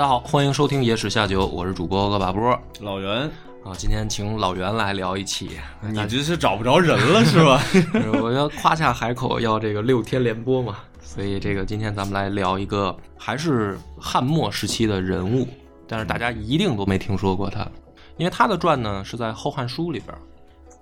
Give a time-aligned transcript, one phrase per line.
[0.00, 3.30] 大家好，欢迎收听《野史下酒》，我是主播恶把波老袁，
[3.62, 3.76] 啊。
[3.76, 7.62] 今天请老袁来聊一期，你这是找不着人了是吧？
[8.22, 10.78] 我要夸下海口，要这个六天连播嘛。
[11.02, 15.46] 所以这个今天咱们来聊一个还是汉末时期的人物，
[15.86, 17.70] 但是大家一定都没听说过他，
[18.16, 20.16] 因为他的传呢是在《后汉书》里边。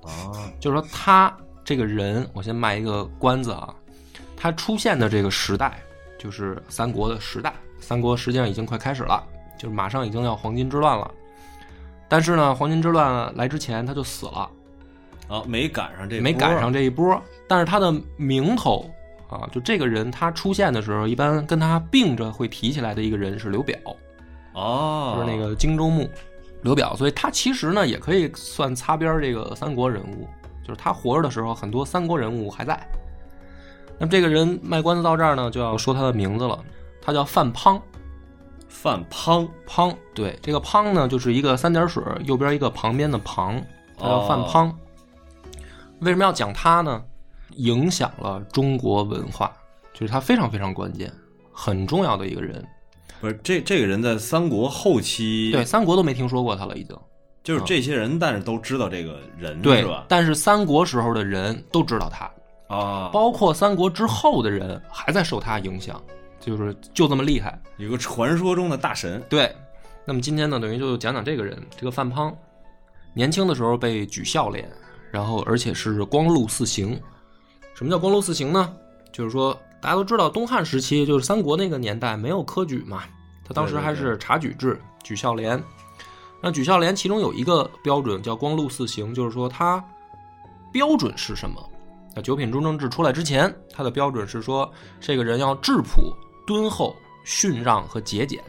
[0.05, 3.74] 啊，就是说他这个人，我先卖一个关子啊，
[4.36, 5.82] 他出现的这个时代
[6.16, 7.52] 就是三国的时代。
[7.88, 9.24] 三国实际上已经快开始了，
[9.56, 11.10] 就是马上已经要黄巾之乱了。
[12.06, 14.50] 但是呢，黄巾之乱来之前他就死了，
[15.27, 17.19] 啊，没赶上这，没赶上这一波。
[17.48, 18.91] 但是他的名头
[19.30, 23.75] 啊，就这个人他出现的时候，一般跟他并着会提起来的一个人是刘表，
[24.52, 26.06] 哦，就是那个荆州牧
[26.61, 26.95] 刘表。
[26.95, 30.28] 所以他其实呢也可以算擦边这个三国人物，
[30.62, 32.78] 就是他活着的时候，很多三国人物还在。
[33.98, 36.62] 那么这个人卖关子到这儿呢，就要说他的名字了。
[37.09, 37.81] 他叫范滂，
[38.69, 43.64] 范滂滂对这个滂呢，就是一个三点水右边一个旁边的旁，
[43.97, 44.70] 他叫范滂。
[46.01, 47.03] 为什么要讲他呢？
[47.56, 49.51] 影响了中国文化，
[49.95, 51.11] 就是他非常非常关键、
[51.51, 52.62] 很重要的一个人。
[53.23, 56.95] 不是这这个人在三国后期，对三国都没听说过他了，已经
[57.42, 59.83] 就是这些人，但是都知道这个人，对？
[60.09, 62.31] 但是三国时候的人都知道他，
[62.77, 65.98] 啊，包括三国之后的人还在受他影响，
[66.48, 67.60] 就是就这么厉害。
[67.77, 69.54] 有个传说中的大神，对，
[70.06, 72.34] 那么今天呢，等于就讲讲这个人，这个范滂，
[73.12, 74.66] 年轻的时候被举孝廉，
[75.10, 76.98] 然后而且是光禄四行。
[77.74, 78.74] 什么叫光禄四行呢？
[79.12, 83.02] 就是说大家都知道，东汉时期就是三国那个年代没有科举嘛，
[83.44, 85.62] 他当时还是察举制，举孝廉。
[86.42, 89.84] 那举孝廉其中有一个标准叫光禄四行，就是说他
[90.73, 91.62] 标准是什么？
[92.17, 94.68] 那九品中正制出来之前，他的标准是说
[94.98, 96.12] 这个人要质朴、
[96.48, 98.42] 敦厚、逊让和节俭，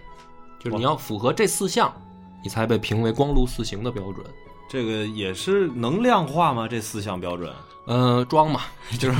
[0.58, 1.94] 就是你要符合这四项，
[2.42, 4.26] 你才被评为光禄四行的标准。
[4.70, 6.66] 这个也是能量化吗？
[6.66, 7.54] 这四项标准，
[7.88, 8.62] 呃，装嘛，
[8.98, 9.20] 就是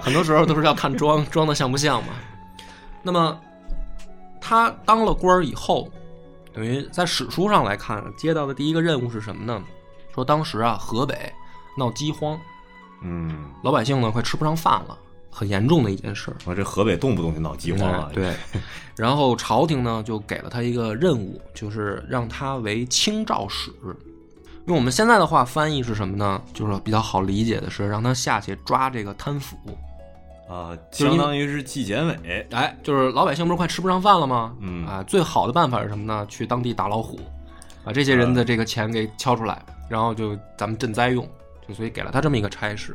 [0.00, 2.12] 很多时候都是要看装 装的像不像嘛。
[3.02, 3.36] 那么
[4.40, 5.88] 他当了官儿以后，
[6.52, 9.60] 等于在史书上来看，接到的第一个任务是什么呢？
[10.14, 11.32] 说当时啊，河北
[11.76, 12.38] 闹饥荒，
[13.02, 14.96] 嗯，老百姓呢快吃不上饭了，
[15.34, 16.36] 很严重的一件事儿。
[16.44, 18.36] 我这河北动不动就闹饥荒啊，嗯对，
[18.94, 23.72] 然后朝廷呢就给了他一个任务，就是让他为清照使。
[24.66, 26.40] 用我们现在的话翻译是什么呢？
[26.52, 29.56] 就是比较好理解的是让他下去抓这个贪腐。
[30.48, 34.54] 啊，相当于是纪检委，哎，就是老百姓不是快吃不上饭了吗？
[34.60, 36.26] 嗯啊，最好的办法是什么呢？
[36.28, 37.18] 去当地打老虎，
[37.82, 41.26] 把这些人的这个钱给敲出来，然后就咱们赈灾用，
[41.66, 42.94] 就所以给了他这么一个差事。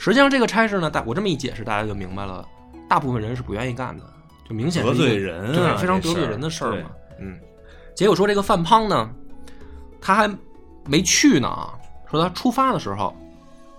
[0.00, 2.48] 实际上这个差事呢，大我这么一解释，大家就明白了，
[2.88, 4.04] 大部分人是不愿意干的，
[4.48, 6.90] 就明显得罪人啊对，非常得罪人的事儿嘛。
[7.20, 7.38] 嗯，
[7.94, 9.10] 结果说这个范滂呢，
[10.00, 10.34] 他还
[10.86, 11.78] 没去呢啊，
[12.10, 13.14] 说他出发的时候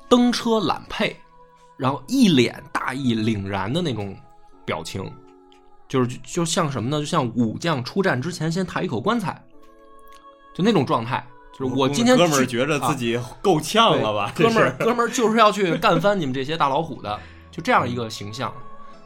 [0.08, 1.12] 登车揽辔，
[1.76, 4.16] 然后一脸大义凛然的那种
[4.64, 5.12] 表情，
[5.88, 7.00] 就是就就像什么呢？
[7.00, 9.44] 就像武将出战之前先抬一口棺材，
[10.54, 11.26] 就那种状态。
[11.52, 14.32] 就是我今天哥们儿觉着啊自己够呛了吧？
[14.36, 17.20] 哥们儿，哥们儿就是要去干翻你们这些大老虎的，
[17.52, 18.52] 就这样一个形象。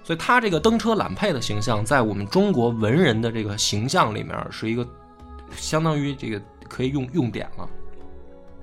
[0.04, 4.88] 所以他这个登车揽辔的形象，在我们中国文人的这个形象里面，是一个
[5.56, 6.40] 相当于这个
[6.70, 7.68] 可以用用典了。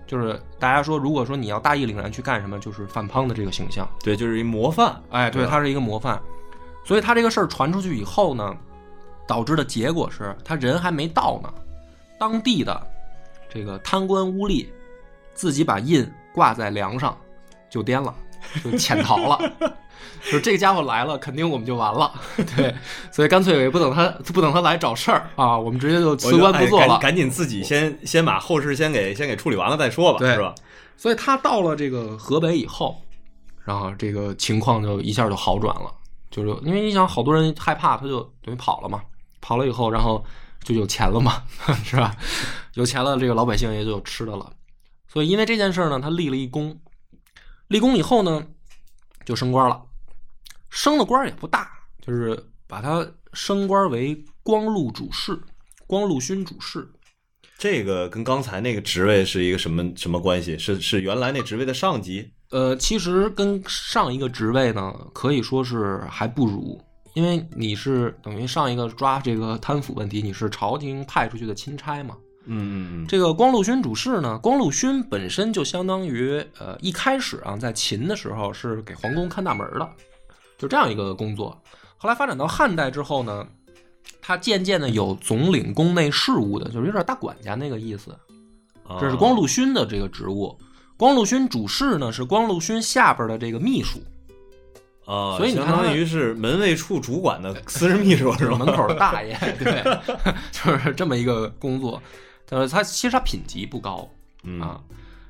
[0.06, 3.88] 就是大家说，如果说你要大义凛然去干什么，就是范滂的这个形象。
[4.04, 6.20] 对，就是一模范，哎，对，他是一个模范。
[6.84, 8.54] 所以他这个事儿传出去以后呢，
[9.26, 11.52] 导致的结果是他人还没到呢，
[12.18, 12.86] 当地的
[13.52, 14.66] 这个贪官污吏
[15.34, 17.16] 自己把印挂在梁上，
[17.68, 18.14] 就颠了，
[18.64, 19.52] 就潜逃了。
[20.30, 22.12] 就这个家伙来了，肯定我们就完了。
[22.56, 22.74] 对，
[23.10, 27.00] 所以干脆也不等他，不等他来找事儿啊，我们直接就辞官不做了赶。
[27.00, 30.54] 赶紧自己先先把后事先给先给处理完了再说吧，对是吧？
[30.96, 33.02] 所以他到了这个河北以后，
[33.64, 35.92] 然后这个情况就一下就好转了，
[36.30, 39.02] 就是因为你想，好多人害怕，他就等于跑了嘛，
[39.40, 40.24] 跑了以后，然后
[40.64, 41.42] 就有钱了嘛，
[41.84, 42.16] 是吧？
[42.74, 44.52] 有钱了，这个老百姓也就有吃的了。
[45.08, 46.80] 所以因为这件事呢，他立了一功，
[47.68, 48.46] 立功以后呢，
[49.24, 49.82] 就升官了，
[50.70, 51.70] 升的官也不大，
[52.00, 55.38] 就是把他升官为光禄主事。
[55.86, 56.90] 光禄勋主事。
[57.58, 60.58] 这个跟刚才那个职位是一个什么什么关系？
[60.58, 62.32] 是是原来那职位的上级？
[62.50, 66.82] 呃，其实跟上一个职位呢，可以说是还不如，
[67.14, 72.16] 因为你是等于上一个抓这个贪腐问题，你是朝廷派出去的钦差嘛。
[72.44, 79.88] 嗯嗯这个光禄勋主事呢，光禄勋本身就相当于呃一开始啊，在秦的时候是给皇宫看大门的，
[80.58, 81.56] 就这样一个工作。
[81.96, 83.46] 后来发展到汉代之后呢，
[84.20, 88.10] 他渐渐的有总领宫内事务的，就是有点大管家那个意思。
[88.88, 90.58] 嗯，这是光禄勋的这个职务。
[90.96, 94.00] 光禄勋主事呢是光禄勋下边的这个秘书，
[95.04, 98.56] 啊，所以你相当于是门卫处主管的私人秘书是吧？
[98.56, 99.82] 门口的大爷， 对，
[100.52, 102.00] 就是这么一个工作。
[102.50, 104.06] 呃，他其实他品级不高，
[104.44, 104.78] 嗯啊，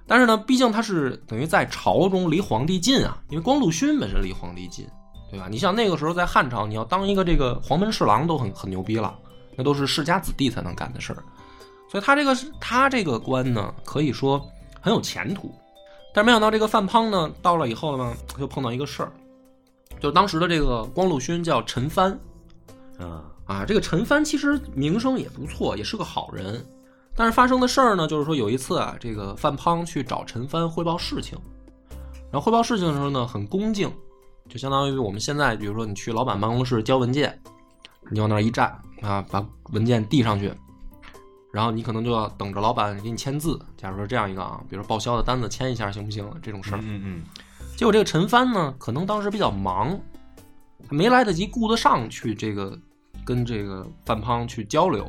[0.09, 4.85] 但是呢，毕竟他是等于在朝中离皇帝近啊，因为光禄勋本身离皇帝近，
[5.31, 5.47] 对吧？
[5.49, 9.17] 你像那个时候在汉朝，你要当一个这个黄门侍郎都很很牛逼了，
[9.57, 11.23] 那都是世家子弟才能干的事儿，
[11.89, 14.45] 所以他这个他这个官呢，可以说
[14.81, 15.55] 很有前途。
[16.13, 19.13] 但是没想到这个范滂呢，到了以后呢，就碰到一个事儿，
[20.03, 22.19] 就当时的这个光禄勋叫陈蕃
[22.99, 26.67] 啊，啊，这个陈蕃其实名声也不错，也是个好人。
[27.15, 31.39] 但是发生的事儿呢，就是说有一次啊，这个范滂去找陈蕃汇报事情，
[32.33, 33.89] 然后汇报事情的时候呢，很恭敬，
[34.49, 37.41] 就相当于我们现在，比如说你去老板办公室交文件，
[38.11, 40.53] 你往那儿一站啊，把文件递上去，
[41.53, 43.57] 然后你可能就要等着老板给你签字。
[43.77, 46.29] 假如说这样一个啊，比如说报销的单子签一下行不行？
[46.43, 46.79] 这种事儿。
[46.83, 47.23] 嗯嗯
[47.83, 49.99] 结果这个陈帆呢，可能当时比较忙，
[50.89, 52.79] 没来得及顾得上去这个
[53.25, 55.05] 跟这个范胖去交流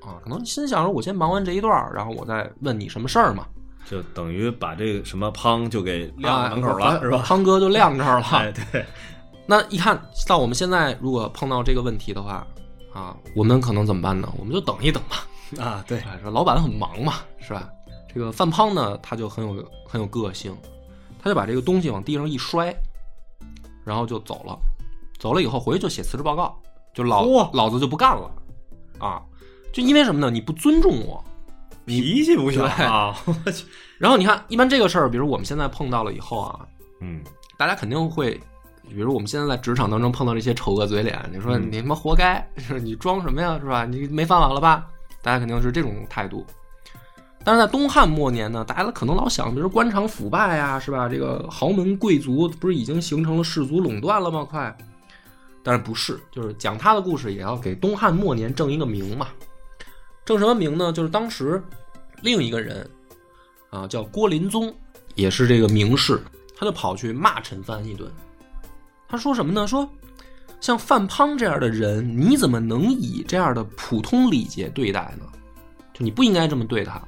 [0.00, 3.46] 啊，可能心想着我先忙完这一段，然后我再问你什么事儿嘛。
[3.84, 7.18] 就等于把这个什么胖就给晾啊门口了，是吧？
[7.26, 8.26] 胖哥就晾这儿了。
[8.28, 8.86] 哎，对，
[9.44, 12.46] 那一看到我们现在如果碰到这个问题的话
[12.94, 14.32] 啊，我们可能怎么办呢？
[14.38, 15.26] 我们就等一等吧。
[15.62, 17.68] 啊，对，哎，说老板很忙嘛，是吧？
[18.10, 20.56] 这个范胖呢，他就很有很有个性，
[21.24, 22.76] 他就把这个东西往地上一摔，
[23.82, 24.58] 然后就走了。
[25.18, 26.54] 走了以后回去就写辞职报告，
[26.92, 28.30] 就老嚯老子就不干了
[28.98, 29.22] 啊！
[29.72, 30.30] 就因为什么呢？
[30.30, 31.24] 你不尊重我。
[31.86, 33.16] 脾气不小对啊，
[33.96, 36.60] 然后你看，一般这个事儿，比如我们现在碰到了以后啊，
[37.00, 37.24] 嗯，
[37.56, 38.38] 大家肯定会，
[38.90, 43.86] 比如我们现在在职场当中碰到这些丑恶嘴脸，你说嗯你他妈活该，就 是你装什么呀，是吧？
[43.86, 44.86] 你没饭碗了吧？
[45.22, 46.44] 大家肯定是这种态度。
[47.44, 51.08] 但是在东汉末年呢，大家可能老想，比如官场腐败呀，是吧？
[51.08, 54.42] 这个豪门贵族不是已经形成了氏族垄断了吗？
[54.42, 54.74] 快，
[55.62, 59.28] 但是不是，就是讲他的故事也要给东汉末年正一个名嘛。
[60.24, 60.90] 正什么名呢？
[60.90, 61.62] 就是当时
[62.22, 62.88] 另一个人
[63.68, 64.74] 啊，叫郭林宗，
[65.14, 66.18] 也是这个名士，
[66.56, 68.10] 他就跑去骂陈蕃一顿。
[69.06, 69.66] 他说什么呢？
[69.66, 69.86] 说
[70.60, 75.26] 像范滂这样的人，你怎么能以这样的普通礼节对待呢？
[75.92, 77.02] 就你不应该这么对他。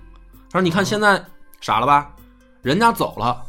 [0.57, 1.23] 他说：“你看现在
[1.61, 2.11] 傻了吧？
[2.63, 3.45] 人家走了，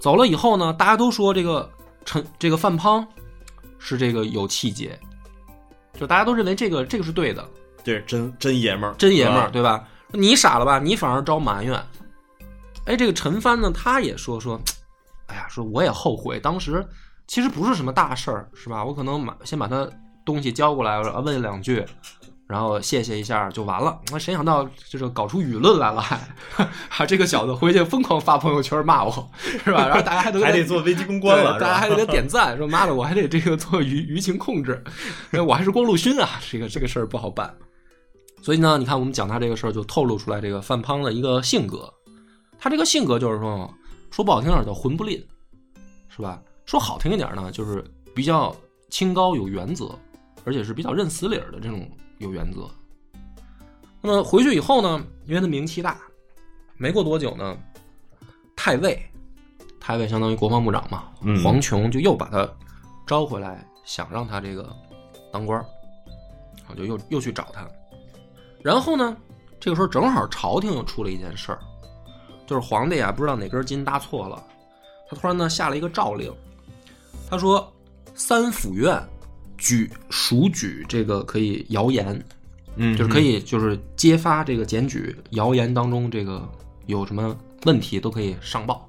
[0.00, 1.70] 走了以后呢，大家都说这个
[2.06, 3.06] 陈这个范滂
[3.78, 4.98] 是这个有气节，
[5.92, 7.46] 就大家都认为这个这个是对的。”
[7.84, 9.86] 这是真真爷们儿，真爷们儿，对吧？
[10.12, 10.78] 你傻了吧？
[10.78, 11.78] 你反而招埋怨。
[12.86, 14.58] 哎，这个陈帆呢，他也说说，
[15.26, 16.82] 哎呀，说我也后悔，当时
[17.26, 18.82] 其实不是什么大事儿，是吧？
[18.82, 19.86] 我可能把先把他
[20.24, 21.84] 东西交过来，问两句，
[22.48, 24.00] 然后谢谢一下就完了。
[24.10, 26.18] 那谁想到就是搞出舆论来了，还
[26.88, 29.30] 还 这个小子回去疯狂发朋友圈骂我，
[29.62, 29.86] 是吧？
[29.86, 34.82] 然后大家还得 还得做危机公关了，大家还得给他点赞，说妈的，我还得这个做舆舆情控制，
[35.46, 37.54] 我还是光禄勋啊，这个这个事儿不好办。
[38.40, 41.92] 所以呢，你看我们讲他这个事儿，就透露出来这个范滂的一个性格。
[42.58, 43.72] 他这个性格就是说，
[44.10, 45.22] 说不好听点儿叫混不吝，
[46.08, 46.40] 是吧？
[46.64, 48.56] 说好听一点儿呢，就是比较
[48.88, 49.96] 清高有原则，
[50.44, 51.88] 而且是比较认死理儿的这种
[52.18, 52.68] 有原则。
[54.00, 55.98] 那么回去以后呢，因为他名气大，
[56.76, 57.56] 没过多久呢，
[58.54, 59.00] 太尉，
[59.80, 62.48] 太尉相当于国防部长嘛，嗯黄琼就又把他
[63.06, 64.72] 招回来，想让他这个
[65.32, 65.66] 当官儿，
[66.68, 67.68] 啊，就又又去找他。
[68.62, 69.16] 然后呢，
[69.58, 71.58] 这个时候正好朝廷又出了一件事儿，
[72.46, 74.40] 就是皇帝啊不知道哪根筋搭错了，
[75.08, 76.32] 他突然呢下了一个诏令，
[77.28, 77.72] 他说
[78.14, 79.00] 三府院
[79.58, 82.24] 举属举这个可以谣言，
[82.76, 86.48] 嗯，就是可以就是揭发这个检举谣言当中这个
[86.86, 87.36] 有什么
[87.66, 88.88] 问题都可以上报。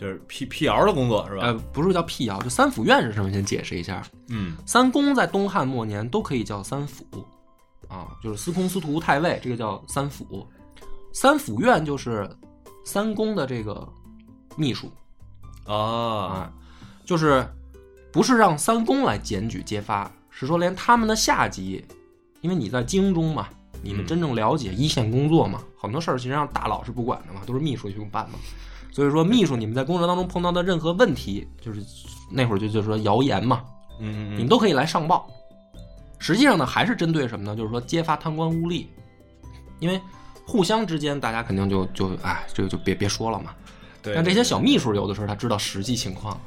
[0.00, 1.46] 就是辟辟谣的工作是吧？
[1.46, 3.32] 呃，不是叫辟谣，就三府院是什么？
[3.32, 4.00] 先解释一下。
[4.28, 7.04] 嗯三公在东汉末年都可以叫三府，
[7.88, 10.46] 啊，就是司空、司徒、太尉，这个叫三府。
[11.12, 12.30] 三府院就是
[12.84, 13.88] 三公的这个
[14.54, 14.88] 秘书
[15.64, 16.52] 啊，啊，
[17.04, 17.44] 就是
[18.12, 21.84] 不是让三公来检举揭发，是说连他们的下级，
[22.40, 23.48] 因为你在京中嘛，
[23.82, 25.62] 你们嗯真正了解一线工作嘛？
[25.80, 28.38] 很多事儿其实让大佬是不管的嘛，都是秘书去办嘛。
[28.90, 31.84] 所以说，秘书你们在工作当中碰到的任何问题，就是
[32.30, 33.62] 那会儿就就说谣言嘛，
[34.00, 35.28] 嗯嗯你们都可以来上报。
[36.18, 37.54] 实际上呢，还是针对什么呢？
[37.54, 38.86] 就是说揭发贪官污吏，
[39.78, 40.00] 因为
[40.44, 43.52] 互相之间大家肯定就就哎，这个就别别说了嘛。
[44.02, 46.40] 对，但这些小秘书有的时候他知道实际情况，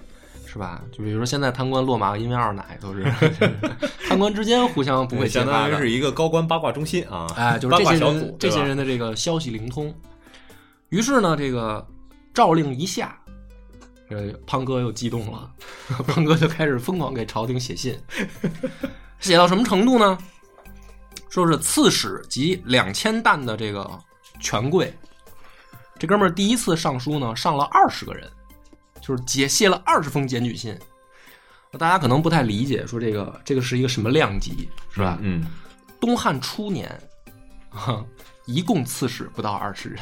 [0.51, 0.81] 是吧？
[0.91, 3.03] 就比如说现在贪官落马因为二奶都是
[4.05, 9.93] 贪官之间互相不会相，当于是一个高官八卦中心啊，哎，就是这些人这些人的这个消息灵通。
[10.89, 11.87] 于是呢，这个
[12.33, 13.17] 诏令一下，
[14.09, 15.49] 呃，胖哥又激动了，
[16.05, 17.97] 胖哥就开始疯狂给朝廷写信，
[19.21, 20.17] 写到什么程度呢？
[21.29, 23.89] 说是刺史及两千担的这个
[24.41, 24.93] 权贵，
[25.97, 28.29] 这哥们儿第一次上书呢，上了二十个人，
[29.01, 30.77] 就是解卸了二十封检举信。
[31.71, 35.17] 那大家可能不太理解，说这个这个是一个什么量级，是吧？
[35.21, 35.45] 嗯，
[35.99, 36.89] 东汉初年，
[37.69, 38.03] 啊，
[38.45, 39.99] 一共刺史不到二十人，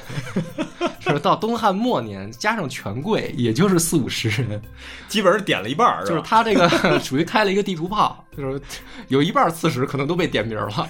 [1.00, 4.60] 是到东汉末年加上权贵，也就是四五十人，
[5.08, 6.22] 基本上点了一半儿，就是？
[6.24, 6.68] 他这个
[7.02, 8.60] 属于开了一个地图炮，就是
[9.08, 10.90] 有一半刺史可能都被点名了。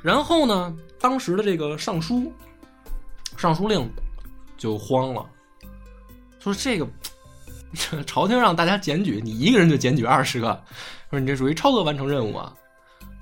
[0.00, 2.32] 然后呢，当时的这个尚书，
[3.36, 3.86] 尚书令
[4.56, 5.26] 就慌了，
[6.52, 6.86] 说这个
[7.74, 10.62] 这 朝廷让大家检举，你一个人就检举二十个，
[11.10, 12.54] 说你这属于超额完成任务啊。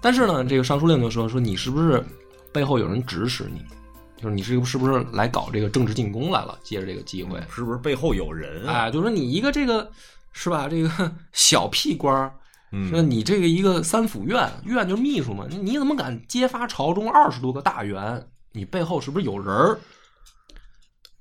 [0.00, 2.04] 但是呢，这个尚书令就说说你是不是
[2.52, 3.64] 背后有人指使你？
[4.16, 6.58] 就是你是是不是来搞这个政治进攻来了？
[6.62, 8.84] 借着这个机会，是不是背后有人啊？
[8.84, 9.90] 哎，就说你一个这个
[10.32, 10.68] 是吧？
[10.68, 12.32] 这个 小屁官儿，
[12.90, 18.26] 说嗯，你这个一个三府院院就是秘书嘛，你你怎么敢揭发朝中二十多个大员？
[18.52, 19.78] 你背后是不是有人儿？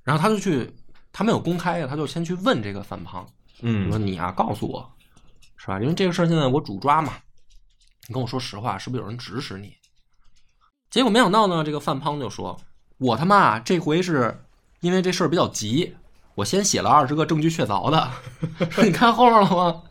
[0.02, 0.70] 然后他就去，
[1.16, 3.24] 他没有公开呀，他就先去问这个范滂，说
[3.62, 4.92] 嗯，你啊，告诉我，
[5.56, 5.78] 是吧？
[5.80, 7.12] 因为这个事儿现在我主抓嘛，
[8.08, 9.72] 你跟我说实话，是不是有人指使你？
[10.90, 12.60] 结果没想到呢，这个范胖就说
[12.98, 14.44] ：“我他妈这回是
[14.80, 15.94] 因为这事儿比较急，
[16.34, 18.10] 我先写了二十个证据确凿的。
[18.70, 19.82] 说 你看后面了吗？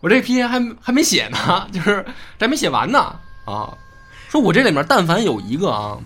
[0.00, 2.06] 我这批还还没写呢，就是
[2.38, 2.98] 这还没写完呢
[3.44, 3.76] 啊！
[4.28, 5.98] 说我这里面但凡有一个啊，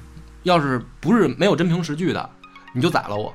[0.44, 2.30] 要是不是没有真凭实据的，
[2.74, 3.32] 你就宰了我。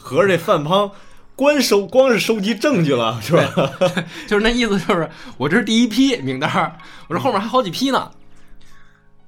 [0.00, 0.90] 合着这范滂
[1.36, 3.70] 光收光是收集证据了，是吧？
[4.26, 6.72] 就是那意思，就是我这是第一批名单儿，
[7.08, 8.10] 我这后面还好几批呢。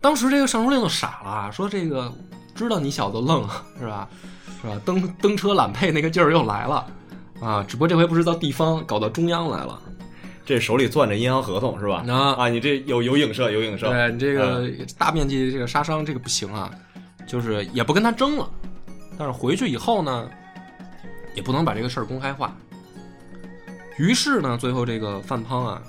[0.00, 2.12] 当时这个尚书令就傻了，说这个
[2.54, 3.48] 知道你小子愣
[3.78, 4.08] 是吧？
[4.60, 4.80] 是吧？
[4.84, 6.86] 蹬蹬车揽配那个劲儿又来了
[7.40, 7.64] 啊！
[7.66, 9.80] 只不过这回不是到地方，搞到中央来了。
[10.44, 12.04] 这手里攥着银行合同是吧？
[12.08, 13.88] 啊啊，你这有有影射，有影射。
[13.88, 16.70] 对你这个大面积这个杀伤，这个不行啊，
[17.26, 18.48] 就是也不跟他争了。
[19.16, 20.28] 但是回去以后呢，
[21.34, 22.56] 也不能把这个事儿公开化。
[23.98, 25.82] 于是呢，最后这个范滂啊，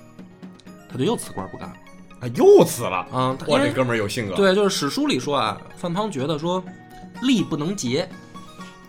[0.91, 1.75] 他就又辞官不干了
[2.19, 2.97] 啊，又辞了。
[3.11, 3.35] 啊。
[3.39, 6.63] 他因哇，这哥们儿有性格。，对，就是史书里说啊，范滂觉得说，
[7.21, 8.07] 力不能竭，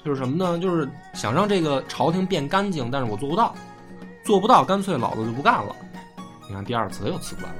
[0.04, 0.58] 就是什么呢？
[0.58, 3.54] 就是想让这个朝廷变干净，但是我做不到，
[4.24, 5.74] 做不到，干脆老子就不干了。
[6.48, 7.58] 你看第二次他又辞官了，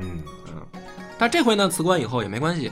[0.00, 0.80] 嗯嗯，
[1.16, 2.70] 但这回呢辞官以后也没关系。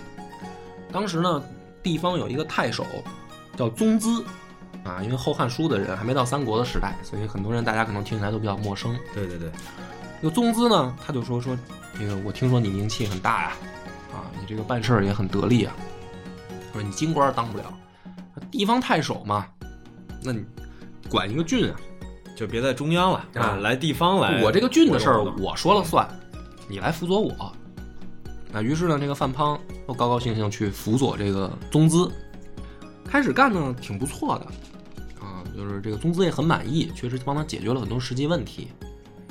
[0.92, 1.42] 当时呢，
[1.82, 2.84] 地方有一个太守
[3.56, 4.22] 叫宗资，
[4.84, 8.94] 啊，因为《后汉书》的人还没到三国的时代，所以很多人大家可能听起来都比较陌生。
[9.14, 9.50] 对对对，
[10.20, 11.56] 这个宗资呢，他就说说，
[11.98, 13.52] 这个我听说你名气很大呀，
[14.12, 15.74] 啊，你这个办事儿也很得力啊，
[16.72, 17.64] 说你京官当不了，
[18.50, 19.46] 地方太守嘛，
[20.22, 20.44] 那你
[21.08, 21.76] 管一个郡啊，
[22.36, 24.42] 就别在中央了啊啊，来地方来。
[24.42, 26.06] 我这个郡的事儿我说了算，
[26.68, 27.52] 你来辅佐我。
[28.52, 32.08] 那于是呢，这个范滂又高高兴兴去辅佐这个宗资，
[33.04, 34.52] 开始干呢挺不错的，啊，
[35.56, 38.68] 就是这个宗资也很满意，确实帮他解决了很多实际问题，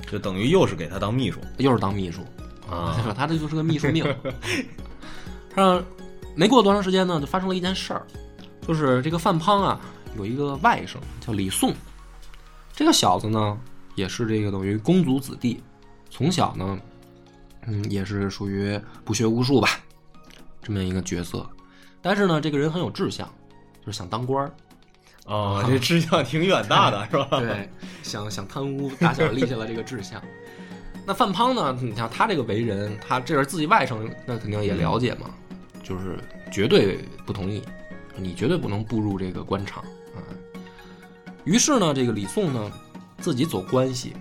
[0.09, 2.21] 就等于又是给他当秘书又是当秘书。
[2.69, 2.97] 啊。
[3.15, 4.05] 他这就是个秘书命。
[5.55, 5.83] 让
[6.35, 8.07] 没过多长时间呢，就发生了一件事儿，
[8.67, 9.79] 就是这个范滂啊
[10.17, 11.73] 有一个外甥叫李诵，
[12.73, 13.59] 这个小子呢
[13.95, 15.61] 也是这个等于公族子弟，
[16.09, 16.79] 从小呢，
[17.67, 19.69] 嗯，也是属于不学无术吧，
[20.61, 21.47] 这么一个角色。
[22.01, 23.27] 但是呢，这个人很有志向，
[23.85, 24.51] 就是想当官儿，
[25.25, 27.27] 哦，这志向挺远大的，是吧？
[27.39, 27.69] 对，
[28.03, 30.21] 想想贪污，打小立下了这个志向。
[31.05, 31.77] 那范滂呢？
[31.81, 35.29] 你像他这个为人，他这是自己外甥，那肯定也了解嘛，
[35.83, 36.17] 就是
[36.51, 37.61] 绝对不同意，
[38.15, 39.83] 你绝对不能步入这个官场
[40.15, 40.19] 啊。
[41.43, 42.71] 于是呢，这个李宋呢，
[43.19, 44.13] 自己走关系，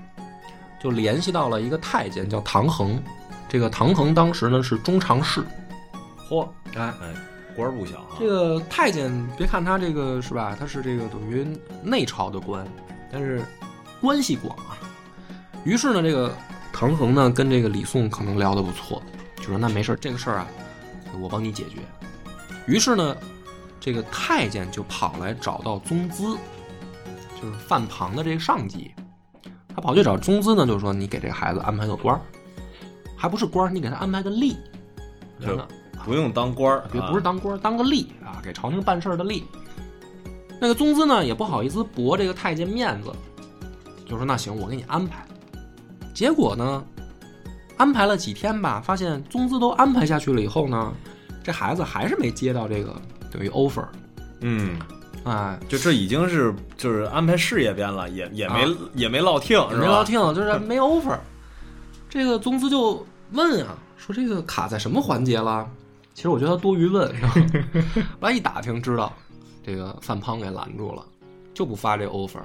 [0.82, 3.00] 就联系到了一个太监叫唐衡。
[3.48, 5.40] 这个唐衡当时呢是中常侍，
[6.28, 7.14] 嚯，哎，哎，
[7.56, 8.16] 官儿不小啊。
[8.18, 11.46] 这个太监，别看他这个是吧，他是这个等于
[11.82, 12.66] 内朝的官，
[13.10, 13.42] 但是
[14.00, 14.78] 关系广啊。
[15.64, 16.34] 于是呢，这个
[16.72, 19.02] 唐衡呢跟这个李宋可能聊得不错，
[19.36, 20.46] 就说那没事儿这个事儿啊，
[21.20, 21.78] 我帮你解决。
[22.66, 23.16] 于是呢，
[23.78, 26.36] 这个太监就跑来找到宗资，
[27.40, 28.92] 就是范庞的这个上级，
[29.74, 32.20] 他跑去找宗资呢，就说你给这个孩子安排个官儿，
[33.16, 34.56] 还不是官儿，你给他安排个吏，
[35.38, 35.66] 人呢，
[36.04, 39.42] 不用当官儿，不是当官儿，当个吏啊，给朝廷办事儿的吏。
[40.60, 43.12] 那个宗资呢也不好意思驳这个太监面子，
[44.06, 45.24] 就说那行，我给你安排。
[46.14, 46.84] 结果呢，
[47.76, 50.92] 安排了几天吧，发现宗资都安排下去了以后呢，
[51.42, 52.94] 这孩子还是没接到这个
[53.30, 53.84] 等于 offer
[54.40, 54.78] 嗯，
[55.24, 59.80] 啊，就这已经是就是安排事业编了，也也没、啊也没落听，是吧？
[59.80, 61.18] 没落听，就是没 offer。
[62.08, 65.68] 这个宗资就问啊，说这个卡在什么环节了？
[66.14, 67.30] 其实我觉得他多余问，是吧？
[68.20, 69.12] 后来一打听知道，
[69.62, 71.04] 这个范胖给拦住了，
[71.54, 72.42] 就不发这 offer。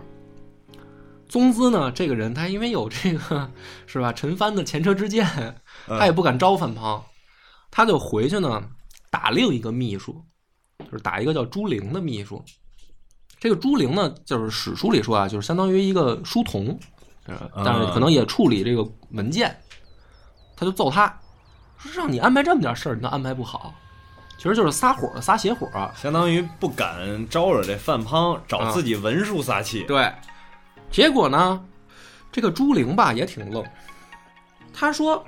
[1.28, 3.52] 宗资呢，这个人他因为有这个
[3.86, 5.28] 是吧陈帆的前车之鉴，
[5.86, 7.04] 他也不敢招范胖，
[7.70, 8.64] 他就回去呢
[9.10, 10.24] 打另一个秘书，
[10.80, 12.42] 就是打一个叫朱玲的秘书。
[13.40, 16.80] 这个朱玲呢，就是史书里说啊，就是相当于一个书童，
[17.26, 19.56] 呃但是可能也处理这个文件。
[20.56, 21.27] 他就揍他，说
[21.94, 23.74] 让你安排这么点事儿，你都安排不好，
[24.38, 25.70] 其实就是撒火撒邪火。
[25.96, 29.84] 相当于不敢招惹这范滂，找自己文书撒气。
[29.84, 30.12] 对，
[30.90, 31.64] 结果呢，
[32.32, 33.64] 这个朱灵吧也挺愣，
[34.74, 35.24] 他说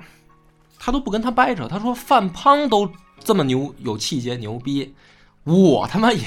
[0.78, 2.90] 他都不跟他掰扯，他说范滂都
[3.22, 4.94] 这么牛有气节牛逼，
[5.44, 6.20] 我他妈也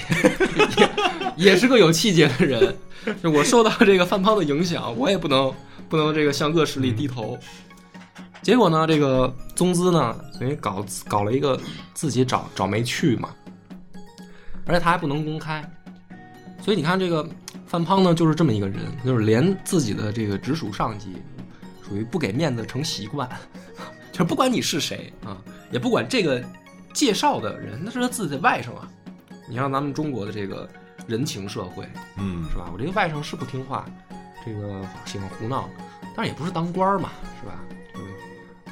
[0.77, 0.89] 也
[1.35, 2.77] 也是个有气节的人，
[3.21, 5.53] 就我受到这个范滂的影响，我也不能
[5.89, 7.37] 不能这个向恶势力低头。
[8.43, 11.57] 结果呢，这个宗资呢，等于搞搞了一个
[11.93, 13.29] 自己找找没去嘛，
[14.65, 15.63] 而且他还不能公开，
[16.61, 17.25] 所以你看这个
[17.65, 21.13] 范滂呢，就是这么一个人，就是连自己的这个直属上级，
[21.87, 23.29] 属于不给面子成习惯，
[24.11, 25.37] 就是不管你是谁啊，
[25.71, 26.43] 也不管这个
[26.93, 28.87] 介绍的人那是他自己的外甥啊。
[29.47, 30.67] 你像咱们中国的这个
[31.07, 32.69] 人情社会嗯是吧？
[32.73, 33.85] 我这个外甥是不听话，
[34.45, 35.69] 这个喜欢胡闹，
[36.13, 37.63] 但是也不是当官儿嘛，是吧？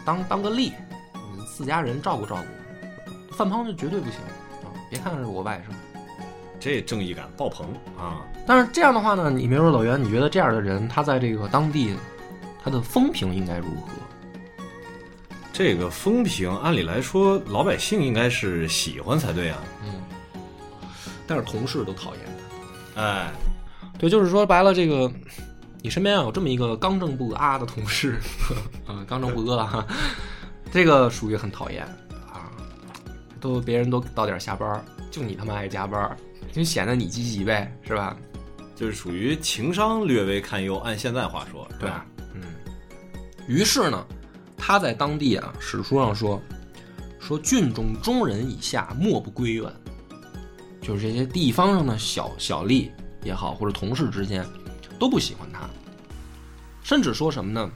[0.02, 0.72] 就是当当个吏，
[1.16, 3.36] 嗯自家人照顾照顾。
[3.36, 4.20] 范滂就绝对不行
[4.64, 4.68] 啊！
[4.90, 5.74] 别看是我外甥。
[6.60, 7.66] 这正义感爆棚
[7.98, 8.22] 啊！
[8.46, 11.96] 但是这样的话呢，你比如说老袁，你觉得这样的人，他在这个当地，
[12.64, 13.88] 他的风评应该如何？
[15.54, 19.58] 这个风评，按理来说，老百姓应该是喜欢才对啊。
[19.84, 20.02] 嗯，
[21.26, 22.22] 但是同事都讨厌
[22.96, 23.02] 他。
[23.02, 23.32] 哎，
[23.98, 25.12] 对，就是说白了，这个
[25.82, 28.20] 你身边要有这么一个刚正不阿的同事，
[28.86, 29.86] 啊， 刚正不阿哈，
[30.72, 31.84] 这个属于很讨厌
[32.32, 32.52] 啊。
[33.40, 36.16] 都别人都到点下班，就你他妈爱加班，
[36.52, 38.16] 就显得你积极呗，是吧？
[38.76, 42.06] 就是属于情商略微堪忧，按现在话说，对吧？
[42.34, 42.42] 嗯。
[43.48, 44.06] 于是呢，
[44.56, 46.40] 他在当地啊，史书上说，
[47.20, 49.72] 说郡中中人以下莫不归怨，
[50.82, 52.90] 就是这些地方上的小小吏
[53.24, 54.46] 也好，或者同事之间
[55.02, 55.68] 都不喜欢他，
[56.84, 57.72] 甚至说什么呢？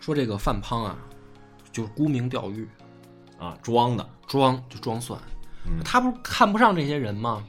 [0.00, 0.96] 说这个范滂啊，
[1.70, 2.68] 就是沽名钓誉，
[3.38, 5.16] 啊，装的，装就装蒜
[5.64, 5.80] 嗯。
[5.84, 7.44] 他不是看不上这些人吗？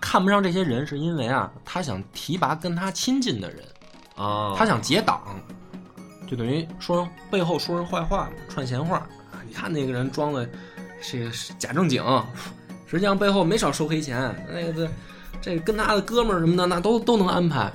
[0.00, 3.62] 看不上这些人，是因为啊，他想提拔跟他亲近的人。
[4.16, 5.38] 啊，他想结党，
[6.26, 8.96] 就等于说背后说人坏话嘛，串闲话。
[8.96, 9.08] 啊
[9.46, 10.48] 你看那个人装的
[11.02, 12.02] 是是假正经，
[12.86, 14.34] 实际上背后没少收黑钱。
[14.48, 14.88] 那个
[15.44, 17.70] 这这跟他的哥们儿什么的，那都都能安排。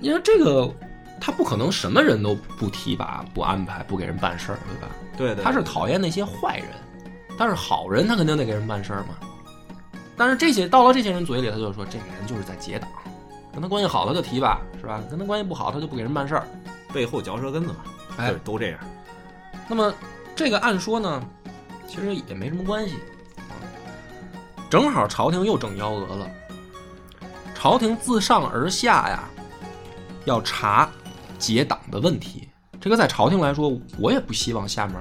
[0.00, 0.70] 因为这个
[1.18, 4.94] 他不可能什么人都不提拔、不安排、不给人办事儿，对吧？
[5.16, 6.66] 对对，他是讨厌那些坏人，
[7.38, 9.16] 但是好人他肯定得给人办事儿嘛。
[10.16, 12.90] 但是这些到了这些人嘴里，他就说这个人就是在结党，
[13.52, 15.02] 跟他关系好他就提拔，是吧？
[15.08, 16.46] 跟他关系不好他就不给人办事儿。
[16.92, 17.76] 背后嚼舌根子嘛，
[18.18, 18.78] 哎就是都这样。
[19.68, 19.94] 那么
[20.34, 21.22] 这个按说呢，
[21.86, 22.96] 其实也没什么关系
[23.48, 23.54] 啊。
[24.68, 26.30] 正好朝廷又整幺蛾了，
[27.60, 29.28] 朝廷自上而下呀，
[30.24, 30.90] 要查
[31.38, 32.48] 结党的问题。
[32.80, 34.96] 这个在朝廷来说，我也不希望下面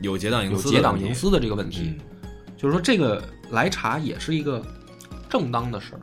[0.00, 1.96] 有结党营有私的问题结党营私的这个问题。
[1.98, 1.98] 嗯
[2.56, 4.64] 就是说这个来查也是一个
[5.28, 6.00] 正当的事儿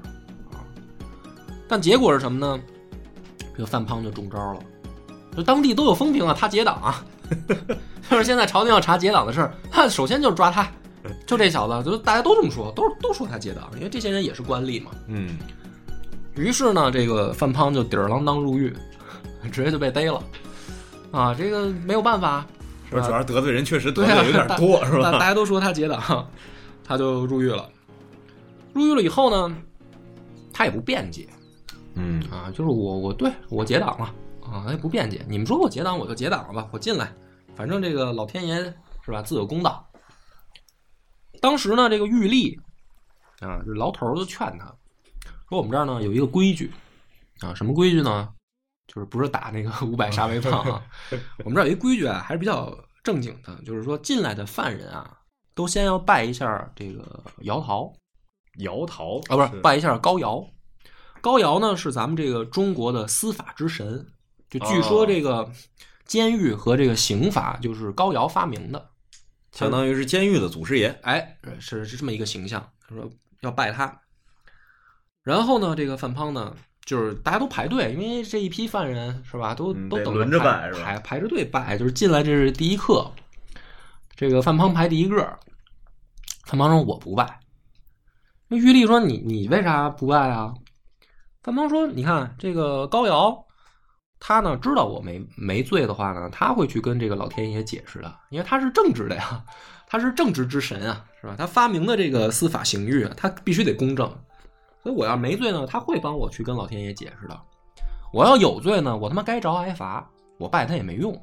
[0.55, 0.61] 啊。
[1.67, 2.61] 但结果是什么呢？
[3.53, 4.59] 这个范滂就中招了，
[5.35, 7.03] 就当地都有风评啊，他结党啊。
[8.11, 10.69] 就是现在朝廷要查结党的事儿，他首先就是抓他，
[11.25, 14.91] 就这小子，就大家都这么说，都都说他结党，因为这些人也是官吏嘛。
[15.07, 15.35] 嗯，
[16.35, 18.75] 于是呢，这个范胖就底儿郎当入狱，
[19.51, 20.21] 直接就被逮了。
[21.11, 22.45] 啊，这个没有办法，
[22.89, 23.11] 是吧主？
[23.11, 25.19] 要得罪人确实得对啊，罪有点多， 是吧大？
[25.19, 26.27] 家都说他结党，
[26.83, 27.69] 他就入狱了。
[28.73, 29.55] 入狱了以后呢，
[30.51, 31.29] 他也不辩解
[31.93, 34.05] 嗯啊，就是我我对我结党了
[34.41, 35.23] 啊，他也不辩解。
[35.29, 37.13] 你们说我结党，我就结党了吧，我进来，
[37.55, 38.55] 反正这个老天爷
[39.05, 39.87] 是吧，自有公道。
[41.39, 42.59] 当时呢，这个玉立
[43.41, 44.73] 啊，这牢头儿就劝他
[45.49, 46.71] 说：“我们这儿呢有一个规矩
[47.39, 48.33] 啊，什么规矩呢？
[48.85, 50.83] 就是不是打那个五百杀威棒啊？
[51.45, 55.19] 我们这儿有一规矩啊，还是比较正经的，就是说进来的犯人啊，
[55.55, 57.93] 都先要拜一下这个姚桃
[58.59, 60.45] 姚桃啊，不是拜一下高尧。
[61.21, 64.05] 高尧呢是咱们这个中国的司法之神，
[64.49, 65.49] 就据说哦这个
[66.05, 68.89] 监狱和这个刑法就是高尧发明的。
[69.53, 70.89] 相当于是监狱的祖师爷。
[71.03, 74.01] 哎，是是这么一个形象，他说要拜他。
[75.23, 76.53] 然后呢，这个范滂呢，
[76.85, 83.09] 就是大家都排队，因为这一批犯人是吧，都都等着排拜是吧排排着队拜，就是进来这是第一课。
[84.15, 85.15] 这个范滂排第一个，
[86.45, 87.39] 范滂说我不拜。
[88.47, 90.53] 那玉丽说你你为啥不拜啊？
[91.41, 93.45] 范滂说你看这个高瑶，
[94.19, 99.43] 他呢知道我没没罪的话呢，他会去跟这个老天爷解释的，因为他是正直的呀，
[99.87, 101.35] 他是正直之神啊，是吧？
[101.37, 104.13] 他发明的这个司法刑狱啊，他必须得公正，
[104.83, 107.39] 所以我要没罪呢，他会帮我去跟老天爷解释的。
[108.11, 111.19] 我要有罪呢，我他妈该着挨罚，我拜他也没用。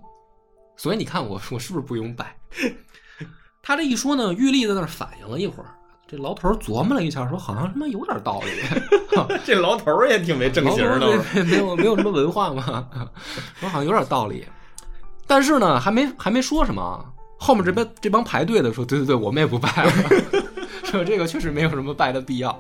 [0.77, 2.35] 所以你看我我是不是不用拜？
[3.62, 5.70] 他这一说呢，玉立在那儿反应了一会儿，
[6.09, 8.51] 这牢头琢磨了一下，说好像他妈有点道理。
[9.44, 12.88] 这牢头也挺没正形的，没没有没有什么文化嘛，
[13.62, 14.46] 我好像有点道理。
[15.27, 17.05] 但是呢，还没还没说什么啊，
[17.38, 19.92] 后面这边这帮排队的说，对对对，我们也不拜了，
[20.90, 22.50] 说这个确实没有什么拜的必要，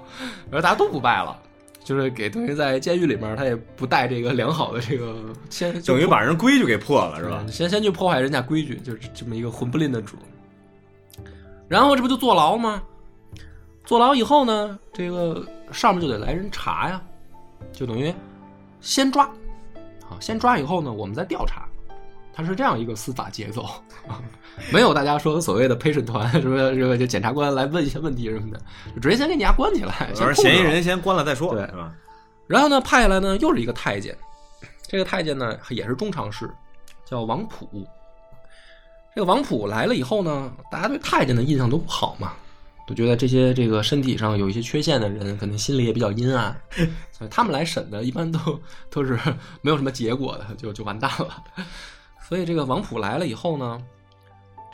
[0.50, 1.36] 然后大家都不拜了。
[1.82, 5.16] 就是给等于在监狱里面，他也不带这个良好的这个
[5.48, 7.44] 先等于把人规矩给破了，是吧？
[7.50, 10.16] 先先去破坏人家规矩，就是这么一个混不吝的主。
[11.68, 12.82] 然后这不就坐牢吗？
[13.82, 17.02] 坐牢以后呢，这个上面就得来人查呀，
[17.72, 18.14] 就等于
[18.80, 19.24] 先抓，
[20.08, 21.66] 啊，先抓以后呢，我们再调查，
[22.32, 23.66] 它是这样一个司法节奏，
[24.72, 28.60] 没有大家说所谓的陪审团什么这个就检察官来问一些问题什么的，
[28.94, 31.92] 就直接先给你家关起来，先嫌疑人先关了再说，对是吧？
[32.46, 34.16] 然后呢，派下来呢又是一个太监，
[34.86, 36.50] 这个太监呢也是中常侍，
[37.04, 37.86] 叫王普。
[39.14, 42.32] 这个王普来了以后呢，大家对太监的印象都不好嘛，
[42.86, 46.56] 都觉得这些这个身体上有一些缺陷的人，可能心里也比较阴暗，
[47.10, 48.38] 所以他们来审的一般都
[48.88, 49.18] 都是
[49.62, 51.42] 没有什么结果的，就就完蛋了。
[52.28, 53.80] 所以这个王普来了以后呢，